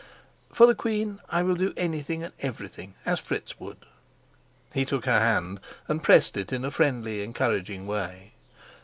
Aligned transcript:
"For 0.51 0.65
the 0.65 0.73
queen 0.73 1.19
I 1.29 1.43
will 1.43 1.53
do 1.53 1.75
anything 1.77 2.23
and 2.23 2.33
everything, 2.39 2.95
as 3.05 3.19
Fritz 3.19 3.59
would." 3.59 3.85
He 4.73 4.83
took 4.83 5.05
her 5.05 5.19
hand 5.19 5.59
and 5.87 6.01
pressed 6.01 6.35
it 6.37 6.51
in 6.51 6.65
a 6.65 6.71
friendly, 6.71 7.21
encouraging 7.21 7.85
way. 7.85 8.33